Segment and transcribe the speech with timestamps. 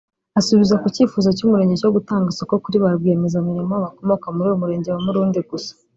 [0.39, 3.75] Asubiza ku cyifuzo cy’Umurenge cyo gutanga isoko kuri barwiyemezamirimo
[4.09, 5.71] bakomoka muri uyu murenge wa Murundi gusa